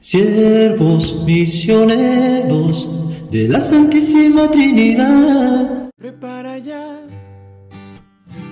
Siervos 0.00 1.24
misioneros 1.24 2.88
de 3.32 3.48
la 3.48 3.60
Santísima 3.60 4.48
Trinidad. 4.48 5.90
Prepara 5.96 6.56
ya 6.58 7.00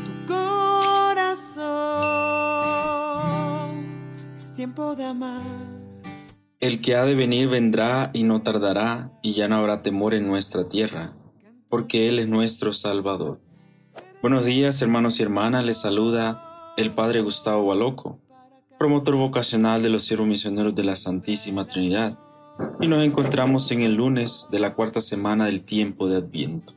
tu 0.05 0.27
corazón. 0.27 1.63
Es 4.37 4.53
tiempo 4.55 4.97
de 4.97 5.05
amar. 5.05 5.41
El 6.59 6.81
que 6.81 6.97
ha 6.97 7.05
de 7.05 7.15
venir 7.15 7.47
vendrá 7.47 8.11
y 8.13 8.25
no 8.25 8.43
tardará, 8.43 9.13
y 9.23 9.35
ya 9.35 9.47
no 9.47 9.55
habrá 9.55 9.83
temor 9.83 10.15
en 10.15 10.27
nuestra 10.27 10.69
tierra, 10.69 11.13
porque 11.69 12.09
Él 12.09 12.19
es 12.19 12.27
nuestro 12.27 12.73
Salvador. 12.73 13.39
Buenos 14.21 14.47
días, 14.47 14.83
hermanos 14.83 15.21
y 15.21 15.23
hermanas, 15.23 15.65
les 15.65 15.81
saluda 15.81 16.75
el 16.77 16.93
Padre 16.93 17.21
Gustavo 17.21 17.65
Baloco 17.67 18.19
promotor 18.79 19.17
vocacional 19.17 19.83
de 19.83 19.89
los 19.89 20.05
siervos 20.05 20.29
misioneros 20.29 20.75
de 20.75 20.85
la 20.85 20.97
Santísima 20.97 21.67
Trinidad, 21.67 22.19
y 22.81 22.89
nos 22.89 23.05
encontramos 23.05 23.71
en 23.71 23.83
el 23.83 23.95
lunes 23.95 24.49
de 24.51 24.59
la 24.59 24.75
cuarta 24.75 25.01
semana 25.01 25.47
del 25.47 25.63
tiempo 25.63 26.09
de 26.09 26.19
Adviento. 26.19 26.75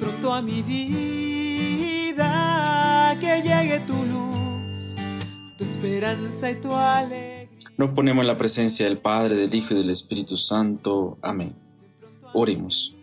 pronto 0.00 0.32
a 0.32 0.40
mi 0.42 0.62
vida 0.62 2.16
que 3.20 3.42
llegue 3.42 3.80
tu 3.80 3.92
luz, 3.92 4.96
tu 5.58 5.64
esperanza 5.64 6.50
y 6.50 6.54
tu 6.60 6.72
alegría. 6.72 7.50
Nos 7.76 7.90
ponemos 7.90 8.22
en 8.22 8.28
la 8.28 8.36
presencia 8.36 8.86
del 8.86 8.98
Padre, 8.98 9.34
del 9.34 9.54
Hijo 9.54 9.74
y 9.74 9.76
del 9.78 9.90
Espíritu 9.90 10.36
Santo. 10.36 11.18
Amén. 11.22 11.54
Oremos. 12.32 12.96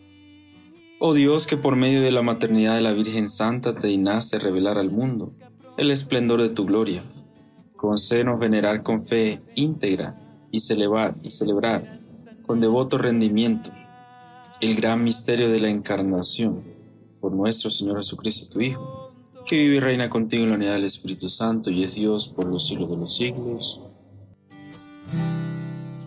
Oh 0.99 1.13
Dios, 1.13 1.45
que 1.47 1.57
por 1.57 1.75
medio 1.75 2.01
de 2.01 2.11
la 2.11 2.21
maternidad 2.21 2.75
de 2.75 2.81
la 2.81 2.93
Virgen 2.93 3.27
Santa 3.27 3.75
te 3.75 3.87
dignaste 3.87 4.39
revelar 4.39 4.77
al 4.77 4.91
mundo 4.91 5.33
el 5.77 5.91
esplendor 5.91 6.41
de 6.41 6.49
tu 6.49 6.65
gloria. 6.65 7.03
Concédenos 7.75 8.39
venerar 8.39 8.83
con 8.83 9.05
fe 9.07 9.41
íntegra 9.55 10.15
y 10.51 10.59
celebrar, 10.59 11.15
y 11.23 11.31
celebrar 11.31 11.99
con 12.45 12.59
devoto 12.59 12.97
rendimiento 12.97 13.71
el 14.59 14.75
gran 14.75 15.03
misterio 15.03 15.49
de 15.49 15.59
la 15.59 15.69
encarnación 15.69 16.63
por 17.19 17.35
nuestro 17.35 17.71
Señor 17.71 17.97
Jesucristo, 17.97 18.47
tu 18.47 18.61
Hijo, 18.61 19.13
que 19.45 19.55
vive 19.55 19.77
y 19.77 19.79
reina 19.79 20.09
contigo 20.09 20.43
en 20.43 20.49
la 20.49 20.55
unidad 20.55 20.73
del 20.73 20.85
Espíritu 20.85 21.29
Santo 21.29 21.71
y 21.71 21.83
es 21.83 21.95
Dios 21.95 22.27
por 22.27 22.45
los 22.45 22.67
siglos 22.67 22.89
de 22.89 22.97
los 22.97 23.15
siglos. 23.15 23.93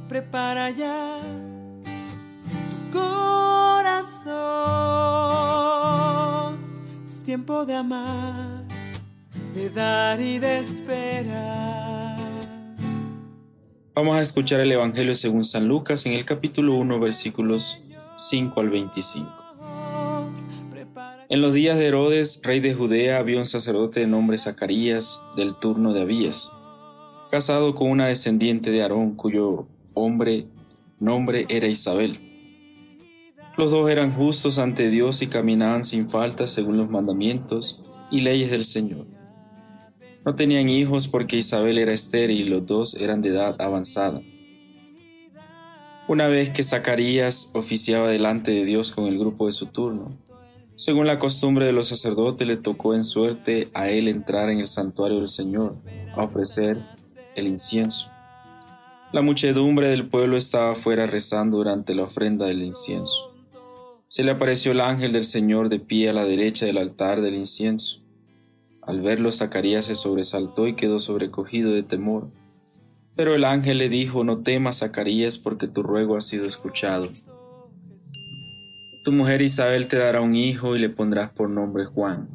Prepara 0.08 0.70
ya 0.70 1.18
tu 2.92 2.98
corazón, 2.98 4.34
es 7.06 7.22
tiempo 7.24 7.66
de 7.66 7.74
amar 7.74 8.63
Vamos 13.94 14.16
a 14.16 14.22
escuchar 14.22 14.58
el 14.58 14.72
Evangelio 14.72 15.14
según 15.14 15.44
San 15.44 15.68
Lucas 15.68 16.06
en 16.06 16.14
el 16.14 16.24
capítulo 16.24 16.74
1 16.74 16.98
versículos 16.98 17.80
5 18.16 18.60
al 18.60 18.70
25. 18.70 19.30
En 21.28 21.40
los 21.40 21.52
días 21.52 21.78
de 21.78 21.86
Herodes, 21.86 22.40
rey 22.42 22.58
de 22.58 22.74
Judea, 22.74 23.18
había 23.18 23.38
un 23.38 23.46
sacerdote 23.46 24.00
de 24.00 24.08
nombre 24.08 24.38
Zacarías 24.38 25.20
del 25.36 25.54
turno 25.54 25.92
de 25.92 26.02
Abías, 26.02 26.50
casado 27.30 27.76
con 27.76 27.90
una 27.90 28.08
descendiente 28.08 28.72
de 28.72 28.82
Aarón 28.82 29.14
cuyo 29.14 29.68
hombre 29.94 30.48
nombre 30.98 31.46
era 31.48 31.68
Isabel. 31.68 32.18
Los 33.56 33.70
dos 33.70 33.88
eran 33.88 34.12
justos 34.12 34.58
ante 34.58 34.90
Dios 34.90 35.22
y 35.22 35.28
caminaban 35.28 35.84
sin 35.84 36.10
falta 36.10 36.48
según 36.48 36.76
los 36.76 36.90
mandamientos 36.90 37.84
y 38.10 38.22
leyes 38.22 38.50
del 38.50 38.64
Señor. 38.64 39.06
No 40.24 40.34
tenían 40.34 40.68
hijos 40.68 41.06
porque 41.06 41.36
Isabel 41.36 41.76
era 41.76 41.92
estéril 41.92 42.40
y 42.40 42.48
los 42.48 42.64
dos 42.64 42.94
eran 42.94 43.20
de 43.20 43.28
edad 43.30 43.60
avanzada. 43.60 44.22
Una 46.08 46.28
vez 46.28 46.50
que 46.50 46.62
Zacarías 46.62 47.50
oficiaba 47.54 48.08
delante 48.08 48.50
de 48.50 48.64
Dios 48.64 48.90
con 48.90 49.06
el 49.06 49.18
grupo 49.18 49.46
de 49.46 49.52
su 49.52 49.66
turno, 49.66 50.16
según 50.76 51.06
la 51.06 51.18
costumbre 51.18 51.66
de 51.66 51.72
los 51.72 51.88
sacerdotes 51.88 52.48
le 52.48 52.56
tocó 52.56 52.94
en 52.94 53.04
suerte 53.04 53.70
a 53.74 53.88
él 53.88 54.08
entrar 54.08 54.50
en 54.50 54.60
el 54.60 54.66
santuario 54.66 55.18
del 55.18 55.28
Señor 55.28 55.76
a 56.16 56.24
ofrecer 56.24 56.78
el 57.36 57.46
incienso. 57.46 58.10
La 59.12 59.22
muchedumbre 59.22 59.88
del 59.88 60.08
pueblo 60.08 60.36
estaba 60.36 60.72
afuera 60.72 61.06
rezando 61.06 61.58
durante 61.58 61.94
la 61.94 62.02
ofrenda 62.02 62.46
del 62.46 62.62
incienso. 62.62 63.32
Se 64.08 64.24
le 64.24 64.32
apareció 64.32 64.72
el 64.72 64.80
ángel 64.80 65.12
del 65.12 65.24
Señor 65.24 65.68
de 65.68 65.80
pie 65.80 66.10
a 66.10 66.12
la 66.12 66.24
derecha 66.24 66.66
del 66.66 66.78
altar 66.78 67.20
del 67.20 67.34
incienso. 67.34 68.03
Al 68.86 69.00
verlo, 69.00 69.32
Zacarías 69.32 69.86
se 69.86 69.94
sobresaltó 69.94 70.66
y 70.66 70.74
quedó 70.74 71.00
sobrecogido 71.00 71.72
de 71.72 71.82
temor. 71.82 72.28
Pero 73.16 73.34
el 73.34 73.44
ángel 73.44 73.78
le 73.78 73.88
dijo, 73.88 74.24
no 74.24 74.42
temas, 74.42 74.80
Zacarías, 74.80 75.38
porque 75.38 75.68
tu 75.68 75.82
ruego 75.82 76.16
ha 76.16 76.20
sido 76.20 76.44
escuchado. 76.44 77.08
Tu 79.04 79.12
mujer 79.12 79.40
Isabel 79.40 79.88
te 79.88 79.96
dará 79.96 80.20
un 80.20 80.34
hijo 80.34 80.76
y 80.76 80.80
le 80.80 80.90
pondrás 80.90 81.30
por 81.30 81.48
nombre 81.48 81.86
Juan. 81.86 82.28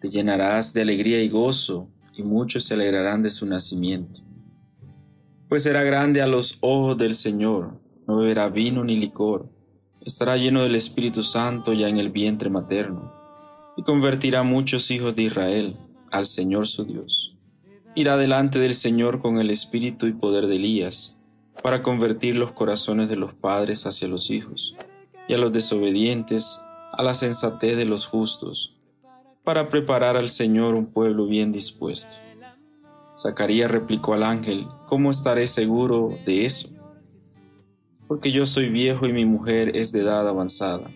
Te 0.00 0.10
llenarás 0.10 0.74
de 0.74 0.82
alegría 0.82 1.22
y 1.22 1.28
gozo, 1.28 1.88
y 2.14 2.22
muchos 2.22 2.64
se 2.64 2.74
alegrarán 2.74 3.22
de 3.22 3.30
su 3.30 3.46
nacimiento. 3.46 4.20
Pues 5.48 5.62
será 5.62 5.82
grande 5.82 6.20
a 6.20 6.26
los 6.26 6.58
ojos 6.60 6.98
del 6.98 7.14
Señor, 7.14 7.80
no 8.06 8.16
beberá 8.16 8.48
vino 8.48 8.84
ni 8.84 8.96
licor, 8.96 9.48
estará 10.00 10.36
lleno 10.36 10.62
del 10.62 10.74
Espíritu 10.74 11.22
Santo 11.22 11.72
ya 11.72 11.88
en 11.88 11.98
el 11.98 12.10
vientre 12.10 12.50
materno 12.50 13.19
y 13.80 13.82
convertirá 13.82 14.42
muchos 14.42 14.90
hijos 14.90 15.14
de 15.14 15.22
Israel 15.22 15.74
al 16.10 16.26
Señor 16.26 16.68
su 16.68 16.84
Dios. 16.84 17.34
Irá 17.94 18.18
delante 18.18 18.58
del 18.58 18.74
Señor 18.74 19.20
con 19.20 19.38
el 19.38 19.48
espíritu 19.48 20.06
y 20.06 20.12
poder 20.12 20.48
de 20.48 20.56
Elías, 20.56 21.16
para 21.62 21.82
convertir 21.82 22.36
los 22.36 22.52
corazones 22.52 23.08
de 23.08 23.16
los 23.16 23.32
padres 23.32 23.86
hacia 23.86 24.06
los 24.06 24.28
hijos, 24.30 24.76
y 25.28 25.32
a 25.32 25.38
los 25.38 25.50
desobedientes 25.52 26.60
a 26.92 27.02
la 27.02 27.14
sensatez 27.14 27.78
de 27.78 27.86
los 27.86 28.04
justos, 28.04 28.76
para 29.44 29.70
preparar 29.70 30.18
al 30.18 30.28
Señor 30.28 30.74
un 30.74 30.84
pueblo 30.84 31.24
bien 31.24 31.50
dispuesto. 31.50 32.16
Zacarías 33.18 33.70
replicó 33.70 34.12
al 34.12 34.24
ángel, 34.24 34.68
¿cómo 34.84 35.10
estaré 35.10 35.48
seguro 35.48 36.18
de 36.26 36.44
eso? 36.44 36.68
Porque 38.06 38.30
yo 38.30 38.44
soy 38.44 38.68
viejo 38.68 39.06
y 39.06 39.14
mi 39.14 39.24
mujer 39.24 39.74
es 39.74 39.90
de 39.90 40.00
edad 40.00 40.28
avanzada. 40.28 40.90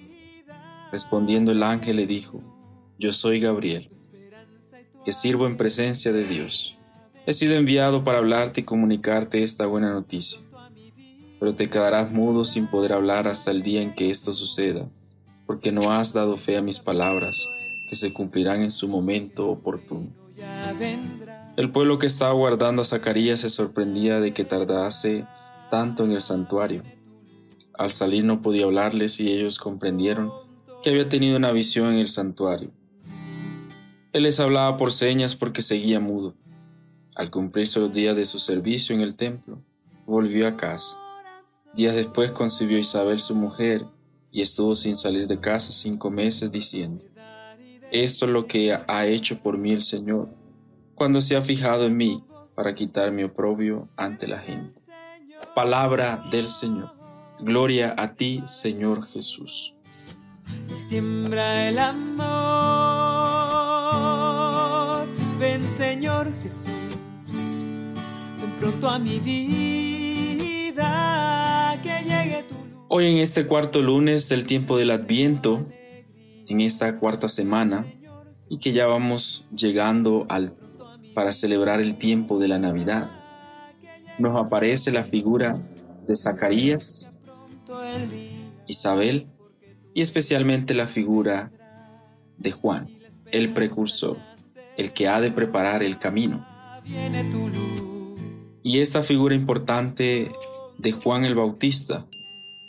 Respondiendo 0.93 1.50
el 1.50 1.62
ángel 1.62 1.97
le 1.97 2.06
dijo, 2.06 2.43
yo 2.99 3.12
soy 3.12 3.41
Gabriel, 3.41 3.91
que 5.05 5.12
sirvo 5.12 5.47
en 5.47 5.56
presencia 5.56 6.12
de 6.12 6.25
Dios. 6.25 6.77
He 7.27 7.32
sido 7.32 7.55
enviado 7.55 8.05
para 8.05 8.19
hablarte 8.19 8.60
y 8.60 8.65
comunicarte 8.65 9.43
esta 9.43 9.66
buena 9.66 9.93
noticia, 9.93 10.41
pero 11.41 11.55
te 11.55 11.69
quedarás 11.69 12.12
mudo 12.12 12.44
sin 12.44 12.69
poder 12.69 12.93
hablar 12.93 13.27
hasta 13.27 13.50
el 13.50 13.62
día 13.62 13.82
en 13.82 13.94
que 13.94 14.10
esto 14.10 14.32
suceda, 14.32 14.88
porque 15.47 15.72
no 15.72 15.91
has 15.91 16.12
dado 16.12 16.37
fe 16.37 16.56
a 16.56 16.62
mis 16.62 16.78
palabras, 16.78 17.49
que 17.88 17.97
se 17.97 18.12
cumplirán 18.12 18.62
en 18.62 18.71
su 18.71 18.88
momento 18.88 19.49
oportuno. 19.49 20.09
El 21.56 21.71
pueblo 21.71 21.99
que 21.99 22.06
estaba 22.06 22.32
guardando 22.32 22.82
a 22.82 22.84
Zacarías 22.84 23.41
se 23.41 23.49
sorprendía 23.49 24.21
de 24.21 24.32
que 24.32 24.44
tardase 24.44 25.26
tanto 25.71 26.05
en 26.05 26.12
el 26.12 26.21
santuario. 26.21 26.82
Al 27.76 27.91
salir 27.91 28.25
no 28.25 28.41
podía 28.41 28.65
hablarles 28.65 29.19
y 29.19 29.32
ellos 29.32 29.59
comprendieron 29.59 30.32
que 30.82 30.91
había 30.91 31.09
tenido 31.09 31.37
una 31.37 31.50
visión 31.50 31.93
en 31.93 31.99
el 31.99 32.09
santuario. 32.09 32.71
Él 34.14 34.22
les 34.22 34.38
hablaba 34.38 34.76
por 34.76 34.92
señas 34.92 35.34
porque 35.34 35.60
seguía 35.60 35.98
mudo. 35.98 36.34
Al 37.16 37.32
cumplirse 37.32 37.80
los 37.80 37.92
días 37.92 38.14
de 38.14 38.25
su 38.26 38.38
servicio 38.38 38.94
en 38.94 39.00
el 39.00 39.16
templo, 39.16 39.60
volvió 40.06 40.47
a 40.47 40.56
casa. 40.56 40.97
Días 41.75 41.97
después 41.97 42.30
concibió 42.30 42.78
Isabel 42.78 43.19
su 43.19 43.34
mujer 43.34 43.84
y 44.30 44.41
estuvo 44.42 44.76
sin 44.76 44.94
salir 44.94 45.26
de 45.26 45.41
casa 45.41 45.72
cinco 45.72 46.12
meses 46.12 46.52
diciendo, 46.52 47.04
Esto 47.91 48.26
es 48.26 48.30
lo 48.30 48.47
que 48.47 48.72
ha 48.72 49.06
hecho 49.06 49.41
por 49.41 49.58
mí 49.58 49.72
el 49.72 49.82
Señor, 49.82 50.28
cuando 50.94 51.20
se 51.20 51.34
ha 51.34 51.42
fijado 51.42 51.86
en 51.86 51.96
mí 51.96 52.22
para 52.54 52.76
quitar 52.76 53.10
mi 53.10 53.25
oprobio 53.25 53.88
ante 53.96 54.28
la 54.28 54.38
gente. 54.38 54.81
Palabra 55.56 56.25
del 56.31 56.49
Señor. 56.49 56.93
Gloria 57.40 57.96
a 57.99 58.14
ti, 58.14 58.44
Señor 58.46 59.05
Jesús. 59.08 59.75
El 60.81 61.78
amor 61.81 63.13
Señor 65.84 66.32
Jesús, 66.40 66.66
pronto 68.58 68.88
a 68.88 68.98
mi 68.98 69.20
vida, 69.20 70.78
que 71.82 72.02
llegue 72.04 72.42
tu 72.48 72.54
Hoy 72.88 73.12
en 73.12 73.19
este 73.19 73.46
cuarto 73.46 73.82
lunes 73.82 74.31
del 74.31 74.46
tiempo 74.46 74.78
del 74.78 74.90
Adviento, 74.90 75.66
en 76.48 76.62
esta 76.62 76.98
cuarta 76.98 77.28
semana, 77.28 77.84
y 78.48 78.60
que 78.60 78.72
ya 78.72 78.86
vamos 78.86 79.46
llegando 79.54 80.25
al, 80.31 80.54
para 81.14 81.32
celebrar 81.32 81.82
el 81.82 81.96
tiempo 81.96 82.40
de 82.40 82.48
la 82.48 82.58
Navidad, 82.58 83.10
nos 84.19 84.42
aparece 84.42 84.90
la 84.90 85.04
figura 85.04 85.60
de 86.08 86.16
Zacarías, 86.16 87.14
Isabel 88.66 89.26
y 89.92 90.00
especialmente 90.00 90.72
la 90.72 90.86
figura 90.86 91.52
de 92.38 92.52
Juan, 92.52 92.88
el 93.32 93.52
precursor 93.52 94.16
el 94.76 94.93
que 94.93 95.09
ha 95.09 95.21
de 95.21 95.31
preparar 95.31 95.82
el 95.82 95.99
camino. 95.99 96.47
Y 98.62 98.81
esta 98.81 99.03
figura 99.03 99.35
importante 99.35 100.32
de 100.79 100.93
Juan 100.93 101.25
el 101.25 101.35
Bautista 101.35 102.06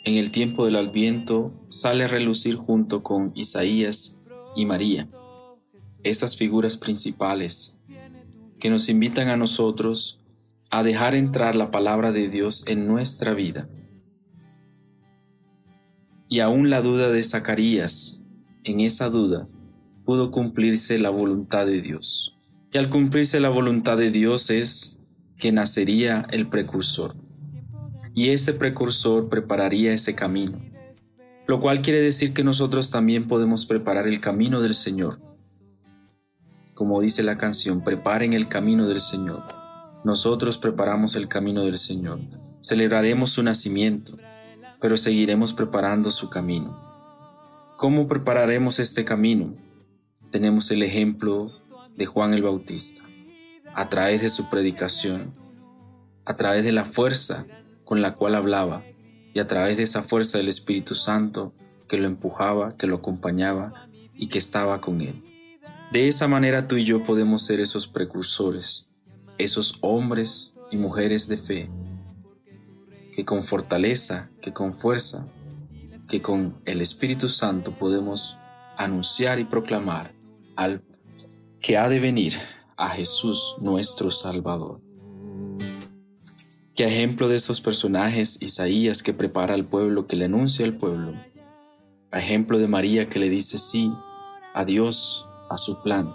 en 0.04 0.14
el 0.14 0.30
tiempo 0.30 0.64
del 0.64 0.76
Adviento 0.76 1.52
sale 1.68 2.04
a 2.04 2.08
relucir 2.08 2.56
junto 2.56 3.02
con 3.02 3.32
Isaías 3.34 4.20
y 4.54 4.64
María. 4.64 5.08
Estas 6.04 6.36
figuras 6.36 6.76
principales 6.76 7.76
que 8.60 8.70
nos 8.70 8.88
invitan 8.88 9.28
a 9.28 9.36
nosotros 9.36 10.22
a 10.70 10.82
dejar 10.82 11.14
entrar 11.14 11.56
la 11.56 11.70
palabra 11.70 12.12
de 12.12 12.28
Dios 12.28 12.64
en 12.68 12.86
nuestra 12.86 13.34
vida. 13.34 13.68
Y 16.28 16.40
aún 16.40 16.70
la 16.70 16.82
duda 16.82 17.10
de 17.10 17.22
Zacarías, 17.22 18.22
en 18.64 18.80
esa 18.80 19.10
duda 19.10 19.48
pudo 20.06 20.30
cumplirse 20.30 20.98
la 20.98 21.10
voluntad 21.10 21.66
de 21.66 21.82
Dios. 21.82 22.38
Y 22.72 22.78
al 22.78 22.88
cumplirse 22.88 23.40
la 23.40 23.48
voluntad 23.48 23.98
de 23.98 24.12
Dios 24.12 24.50
es 24.50 25.00
que 25.36 25.50
nacería 25.50 26.26
el 26.30 26.48
precursor. 26.48 27.16
Y 28.14 28.30
este 28.30 28.54
precursor 28.54 29.28
prepararía 29.28 29.92
ese 29.92 30.14
camino, 30.14 30.58
lo 31.46 31.60
cual 31.60 31.82
quiere 31.82 32.00
decir 32.00 32.32
que 32.32 32.44
nosotros 32.44 32.90
también 32.90 33.26
podemos 33.26 33.66
preparar 33.66 34.06
el 34.06 34.20
camino 34.20 34.62
del 34.62 34.74
Señor. 34.74 35.20
Como 36.72 37.00
dice 37.00 37.22
la 37.24 37.36
canción, 37.36 37.82
preparen 37.82 38.32
el 38.32 38.48
camino 38.48 38.86
del 38.86 39.00
Señor. 39.00 39.42
Nosotros 40.04 40.56
preparamos 40.56 41.16
el 41.16 41.26
camino 41.26 41.64
del 41.64 41.78
Señor. 41.78 42.20
Celebraremos 42.62 43.30
su 43.30 43.42
nacimiento, 43.42 44.16
pero 44.80 44.96
seguiremos 44.96 45.52
preparando 45.52 46.12
su 46.12 46.30
camino. 46.30 46.80
¿Cómo 47.76 48.06
prepararemos 48.06 48.78
este 48.78 49.04
camino? 49.04 49.65
Tenemos 50.36 50.70
el 50.70 50.82
ejemplo 50.82 51.50
de 51.96 52.04
Juan 52.04 52.34
el 52.34 52.42
Bautista, 52.42 53.02
a 53.72 53.88
través 53.88 54.20
de 54.20 54.28
su 54.28 54.50
predicación, 54.50 55.34
a 56.26 56.36
través 56.36 56.62
de 56.62 56.72
la 56.72 56.84
fuerza 56.84 57.46
con 57.86 58.02
la 58.02 58.16
cual 58.16 58.34
hablaba 58.34 58.84
y 59.32 59.38
a 59.38 59.46
través 59.46 59.78
de 59.78 59.84
esa 59.84 60.02
fuerza 60.02 60.36
del 60.36 60.50
Espíritu 60.50 60.94
Santo 60.94 61.54
que 61.88 61.96
lo 61.96 62.04
empujaba, 62.04 62.76
que 62.76 62.86
lo 62.86 62.96
acompañaba 62.96 63.88
y 64.14 64.26
que 64.26 64.36
estaba 64.36 64.82
con 64.82 65.00
él. 65.00 65.24
De 65.90 66.06
esa 66.06 66.28
manera 66.28 66.68
tú 66.68 66.76
y 66.76 66.84
yo 66.84 67.02
podemos 67.02 67.40
ser 67.40 67.58
esos 67.58 67.88
precursores, 67.88 68.88
esos 69.38 69.78
hombres 69.80 70.52
y 70.70 70.76
mujeres 70.76 71.28
de 71.28 71.38
fe, 71.38 71.70
que 73.14 73.24
con 73.24 73.42
fortaleza, 73.42 74.28
que 74.42 74.52
con 74.52 74.74
fuerza, 74.74 75.26
que 76.06 76.20
con 76.20 76.60
el 76.66 76.82
Espíritu 76.82 77.30
Santo 77.30 77.74
podemos 77.74 78.36
anunciar 78.76 79.40
y 79.40 79.44
proclamar 79.44 80.14
al 80.56 80.82
que 81.60 81.76
ha 81.76 81.88
de 81.88 82.00
venir, 82.00 82.34
a 82.76 82.90
Jesús 82.90 83.56
nuestro 83.58 84.10
Salvador. 84.10 84.80
Qué 86.74 86.84
ejemplo 86.84 87.28
de 87.28 87.36
esos 87.36 87.60
personajes 87.60 88.42
Isaías 88.42 89.02
que 89.02 89.14
prepara 89.14 89.54
al 89.54 89.64
pueblo, 89.64 90.06
que 90.06 90.16
le 90.16 90.26
anuncia 90.26 90.66
al 90.66 90.76
pueblo. 90.76 91.14
Ejemplo 92.12 92.58
de 92.58 92.68
María 92.68 93.08
que 93.08 93.18
le 93.18 93.30
dice 93.30 93.56
sí 93.58 93.90
a 94.54 94.64
Dios, 94.64 95.26
a 95.48 95.56
su 95.56 95.82
plan. 95.82 96.12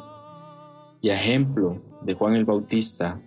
Y 1.01 1.09
ejemplo 1.09 1.81
de 2.03 2.13
Juan 2.13 2.35
el 2.35 2.45
Bautista 2.45 3.19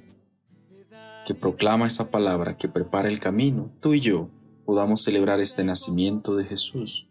que 1.26 1.34
proclama 1.34 1.86
esa 1.86 2.10
palabra, 2.10 2.56
que 2.56 2.68
prepara 2.68 3.08
el 3.08 3.18
camino, 3.18 3.70
tú 3.80 3.94
y 3.94 4.00
yo 4.00 4.28
podamos 4.64 5.02
celebrar 5.02 5.40
este 5.40 5.64
nacimiento 5.64 6.36
de 6.36 6.44
Jesús, 6.44 7.08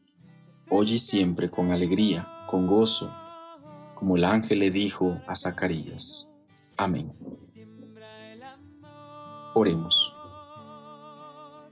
hoy 0.69 0.93
y 0.93 0.99
siempre 0.99 1.49
con 1.49 1.71
alegría, 1.71 2.27
con 2.47 2.67
gozo, 2.67 3.11
como 3.95 4.17
el 4.17 4.23
ángel 4.23 4.59
le 4.59 4.71
dijo 4.71 5.19
a 5.27 5.35
Zacarías. 5.35 6.31
Amén. 6.77 7.11
Oremos. 9.53 10.13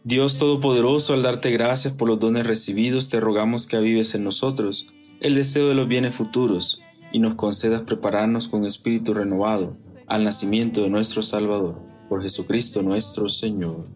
Dios 0.03 0.39
Todopoderoso, 0.39 1.13
al 1.13 1.21
darte 1.21 1.51
gracias 1.51 1.93
por 1.93 2.07
los 2.07 2.19
dones 2.19 2.47
recibidos, 2.47 3.09
te 3.09 3.19
rogamos 3.19 3.67
que 3.67 3.77
avives 3.77 4.15
en 4.15 4.23
nosotros 4.23 4.87
el 5.19 5.35
deseo 5.35 5.69
de 5.69 5.75
los 5.75 5.87
bienes 5.87 6.15
futuros 6.15 6.81
y 7.11 7.19
nos 7.19 7.35
concedas 7.35 7.83
prepararnos 7.83 8.47
con 8.47 8.65
espíritu 8.65 9.13
renovado 9.13 9.77
al 10.07 10.23
nacimiento 10.23 10.81
de 10.81 10.89
nuestro 10.89 11.21
Salvador, 11.21 11.79
por 12.09 12.23
Jesucristo 12.23 12.81
nuestro 12.81 13.29
Señor. 13.29 13.87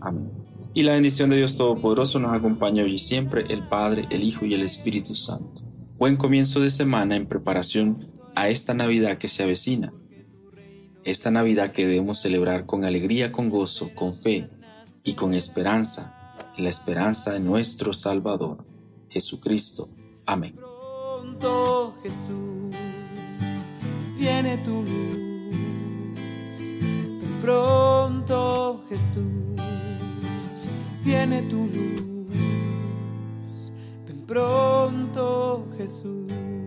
Amén. 0.00 0.30
Y 0.74 0.82
la 0.82 0.92
bendición 0.92 1.30
de 1.30 1.36
Dios 1.36 1.56
Todopoderoso 1.56 2.18
nos 2.20 2.36
acompaña 2.36 2.84
hoy 2.84 2.94
y 2.94 2.98
siempre, 2.98 3.44
el 3.48 3.66
Padre, 3.66 4.06
el 4.10 4.22
Hijo 4.22 4.44
y 4.44 4.54
el 4.54 4.62
Espíritu 4.62 5.14
Santo. 5.14 5.67
Buen 5.98 6.16
comienzo 6.16 6.60
de 6.60 6.70
semana 6.70 7.16
en 7.16 7.26
preparación 7.26 8.10
a 8.36 8.48
esta 8.48 8.72
Navidad 8.72 9.18
que 9.18 9.26
se 9.28 9.42
avecina. 9.42 9.92
Esta 11.02 11.30
Navidad 11.30 11.72
que 11.72 11.86
debemos 11.86 12.20
celebrar 12.20 12.66
con 12.66 12.84
alegría, 12.84 13.32
con 13.32 13.50
gozo, 13.50 13.90
con 13.94 14.14
fe 14.14 14.48
y 15.02 15.14
con 15.14 15.34
esperanza, 15.34 16.36
en 16.56 16.64
la 16.64 16.70
esperanza 16.70 17.32
de 17.32 17.40
nuestro 17.40 17.92
Salvador, 17.92 18.64
Jesucristo. 19.08 19.88
Amén. 20.24 20.54
Pronto 20.56 21.94
Jesús, 22.02 22.76
viene 24.18 24.56
tu 24.58 24.82
luz. 24.82 25.18
Pronto 27.42 28.84
Jesús 28.88 29.38
tu 31.48 31.66
luz, 31.66 32.02
Jesús. 35.76 36.57